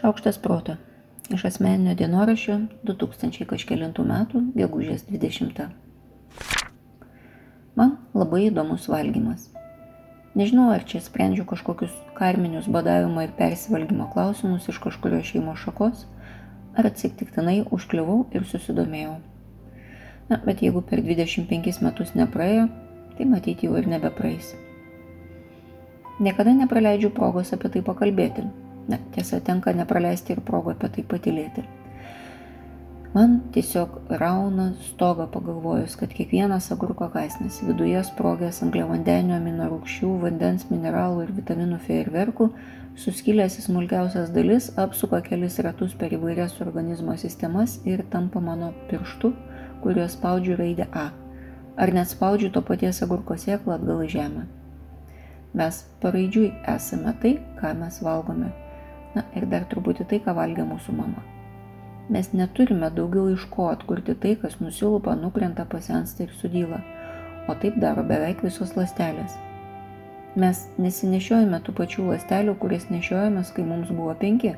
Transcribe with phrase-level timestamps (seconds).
[0.00, 0.76] Šaukštas proto.
[1.30, 2.56] Iš asmeninio dienoraščio
[2.88, 5.68] 2000 kažkėlintų metų, gegužės 20.
[7.78, 9.48] Man labai įdomus valgymas.
[10.38, 16.04] Nežinau, ar čia sprendžiu kažkokius karminius badavimo ir persivalgymo klausimus iš kažkurio šeimo šakos,
[16.78, 19.16] ar atsitiktinai užkliuvau ir susidomėjau.
[20.30, 22.68] Na, bet jeigu per 25 metus nepraėjo,
[23.18, 24.52] tai matyti jau ir nebepraeis.
[26.22, 28.44] Niekada nepraleidžiu progos apie tai pakalbėti.
[28.90, 31.62] Na, tiesa, tenka nepraleisti ir progą apie tai patilėti.
[33.14, 40.68] Man tiesiog rauna stogą pagalvojus, kad kiekvienas agurko kasnis viduje sprogęs angliavandenio amino rūgščių, vandens,
[40.70, 42.46] mineralų ir vitaminų fejerverkų,
[43.02, 49.34] suskilęs į smulkiausias dalis, apsuka kelis ratus per įvairias organizmo sistemas ir tampa mano pirštu,
[49.82, 51.10] kuriuo spaudžiu raidę A.
[51.74, 54.48] Ar net spaudžiu to paties agurko sėklą atgal į žemę.
[55.58, 58.54] Mes paraidžiui esame tai, ką mes valgome.
[59.14, 61.22] Na ir dar truputį tai, ką valgė mūsų mama.
[62.10, 66.80] Mes neturime daugiau iš ko atkurti tai, kas nusilupa, nukrenta, pasensta ir sudyla.
[67.46, 69.36] O taip daro beveik visos lastelės.
[70.38, 74.56] Mes nesinešiojame tų pačių lastelių, kurias nešiojamės, kai mums buvo penki.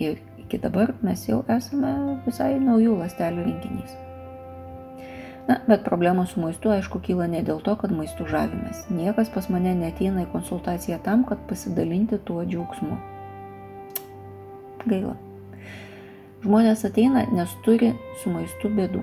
[0.00, 1.92] Ir iki dabar mes jau esame
[2.28, 3.96] visai naujų lastelių rinkinys.
[5.48, 8.88] Na, bet problema su maistu, aišku, kyla ne dėl to, kad maistu žavimės.
[8.90, 13.15] Niekas pas mane neteina į konsultaciją tam, kad pasidalinti tuo džiaugsmu.
[14.86, 15.16] Gaila.
[16.44, 17.92] Žmonės ateina, nes turi
[18.22, 19.02] su maistu bėdų.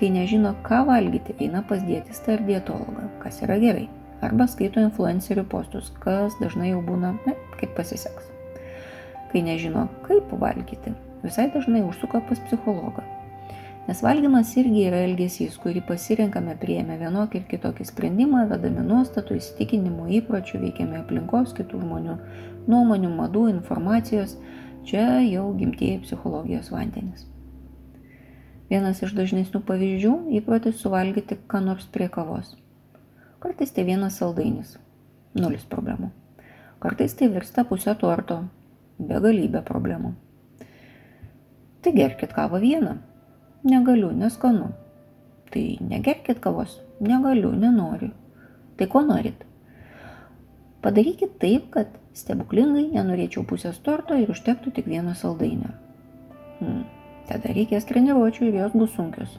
[0.00, 3.86] Kai nežino, ką valgyti, eina pas dietistą ar dietologą, kas yra gerai.
[4.24, 8.28] Arba skaito influencerių postus, kas dažnai jau būna, ne, kaip pasiseks.
[9.32, 10.92] Kai nežino, kaip valgyti,
[11.24, 13.06] visai dažnai užsuka pas psichologą.
[13.90, 20.06] Nes valgymas irgi yra elgesys, kurį pasirinkame prieėmę vienokį ir kitokį sprendimą, vedami nuostatų, įsitikinimų,
[20.20, 22.14] įpročių, veikiami aplinkos, kitų žmonių
[22.70, 24.36] nuomonių, madų, informacijos,
[24.84, 27.26] Čia jau gimtieji psichologijos vandenis.
[28.70, 32.56] Vienas iš dažnesnių pavyzdžių- įprotis suvalgyti ką nors prie kavos.
[33.40, 34.78] Kartais tai vienas saldainis-
[35.42, 36.10] nulis problemų.
[36.80, 38.48] Kartais tai virsta pusę torto-
[39.10, 40.14] begalybė problemų.
[41.82, 42.98] Tai gerkit kavą vieną.
[43.64, 44.70] Negaliu, neskanu.
[45.50, 46.78] Tai negerkit kavos.
[47.00, 48.10] Negaliu, nenoriu.
[48.76, 49.44] Tai ko norit?
[50.80, 55.74] Padarykit taip, kad stebuklingai nenorėčiau pusės torto ir užtektų tik vieno saldainio.
[56.60, 56.86] Hmm.
[57.28, 59.36] Tada reikės treniruočių ir jos bus sunkios.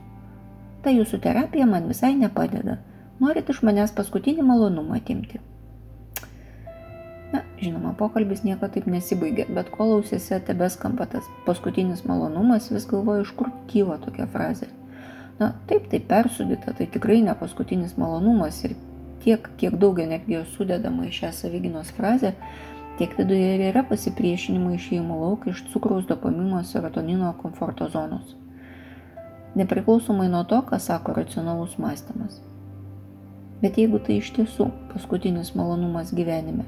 [0.85, 2.77] Ta jūsų terapija man visai nepadeda.
[3.21, 5.41] Norit iš manęs paskutinį malonumą atimti.
[7.31, 13.23] Na, žinoma, pokalbis nieko taip nesibaigia, bet kol ausėse tebeskamba tas paskutinis malonumas, vis galvoju,
[13.23, 14.67] iš kur kyla tokia frazė.
[15.39, 18.75] Na, taip, tai persudita, tai tikrai ne paskutinis malonumas ir
[19.23, 22.33] tiek, kiek daug energijos sudedama į šią savyginos frazę,
[22.99, 28.35] tiek viduje ir yra pasipriešinimo išėjimo lauk iš cukraus, dopamino, serotonino komforto zonos.
[29.55, 32.41] Nepriklausomai nuo to, ką sako racionalus mąstymas.
[33.63, 36.67] Bet jeigu tai iš tiesų paskutinis malonumas gyvenime,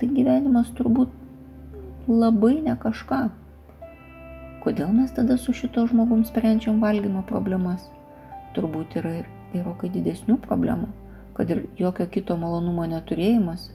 [0.00, 1.14] tai gyvenimas turbūt
[2.10, 3.22] labai ne kažką.
[4.66, 7.88] Kodėl mes tada su šito žmogum sprendžiam valgymo problemas?
[8.56, 10.92] Turbūt yra ir gerokai didesnių problemų
[11.36, 13.68] kad ir jokio kito malonumo neturėjimas,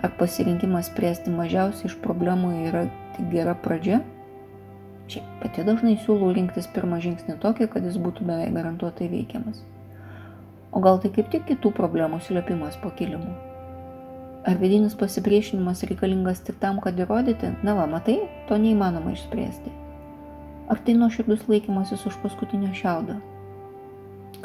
[0.00, 3.98] ar pasirinkimas spręsti mažiausiai iš problemų yra tik gera pradžia?
[5.12, 9.60] Šiaip pati dažnai siūlau rinktis pirmą žingsnį tokį, kad jis būtų beveik garantuotai veikiamas.
[10.72, 13.36] O gal tai kaip tik kitų problemų slėpimas po kilimu?
[14.46, 19.72] Ar vidinis pasipriešinimas reikalingas tik tam, kad įrodyti, na va, matai, to neįmanoma išspręsti?
[20.70, 23.18] Ar tai nuoširdus laikymasis už paskutinio šiaudo?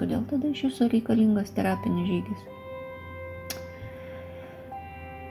[0.02, 2.46] kodėl tada iš viso reikalingas terapinis žygis?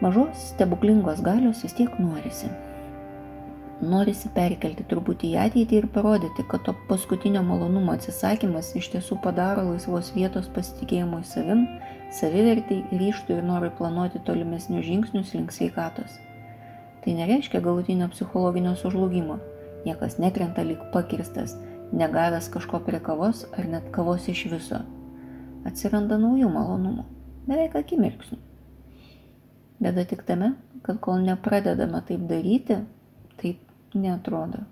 [0.01, 2.49] Mažos stebuklingos galios vis tiek norisi.
[3.81, 9.65] Norisi perkelti truputį į ateitį ir parodyti, kad to paskutinio malonumo atsisakymas iš tiesų padaro
[9.71, 11.65] laisvos vietos pasitikėjimui savim,
[12.15, 16.19] savivertai, ryštų ir norui planuoti tolimesnius žingsnius link sveikatos.
[17.05, 19.39] Tai nereiškia galutinio psichologinio sužlugimo.
[19.87, 21.55] Niekas nekrenta lyg pakirstas,
[21.93, 24.83] negavęs kažko prie kavos ar net kavos iš viso.
[25.65, 27.07] Atsiranda naujų malonumų,
[27.49, 28.39] beveik akimirksnių.
[29.81, 32.83] Bėda tik tame, kad kol nepradedame taip daryti,
[33.41, 34.67] taip netrodo.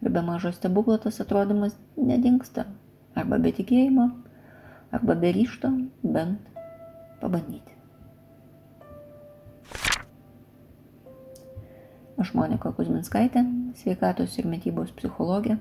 [0.00, 2.68] Ir be mažo stebuklo tas atrodymas nedingsta.
[3.18, 4.06] Arba be tikėjimo,
[4.94, 6.46] arba be ryšto bent
[7.20, 7.76] pabandyti.
[12.20, 13.46] Aš Monika Kuzminskaitė,
[13.80, 15.56] sveikatos ir mytybos psichologė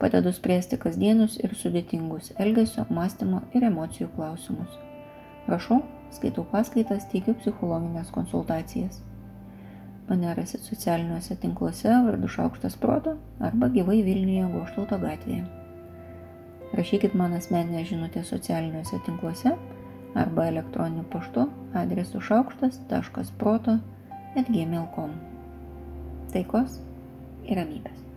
[0.00, 4.78] Padedu spręsti kasdienius ir sudėtingus elgesio, mąstymo ir emocijų klausimus.
[5.44, 5.82] Rašau,
[6.16, 9.02] skaitau paskaitas, teikiu psichologinės konsultacijas.
[10.08, 13.12] mane rasit socialiniuose tinkluose vardu Šaukštas Proto
[13.48, 15.44] arba gyvai Vilniuje Goštauto gatvėje.
[16.74, 19.52] Rašykit man asmeninę žinutę socialiniuose tinkluose
[20.14, 23.78] arba elektroniniu paštu adresu šaukštas.proto
[24.36, 25.16] atgmail.com.
[26.34, 26.78] Taikos
[27.46, 28.09] ir ramybės.